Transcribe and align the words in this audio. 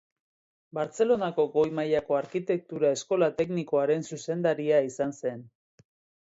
Bartzelonako 0.75 1.43
Goi 1.57 1.65
Mailako 1.79 2.17
Arkitektura 2.19 2.91
Eskola 2.97 3.29
Teknikoaren 3.43 4.07
zuzendaria 4.15 4.81
izan 4.91 5.15
zen. 5.21 5.47